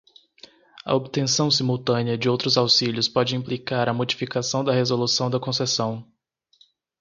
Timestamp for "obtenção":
0.95-1.51